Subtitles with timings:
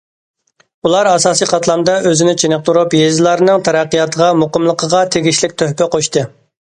[0.87, 6.27] ئۇلار ئاساسىي قاتلامدا ئۆزىنى چېنىقتۇرۇپ، يېزىلارنىڭ تەرەققىياتىغا، مۇقىملىقىغا تېگىشلىك تۆھپە قوشتى.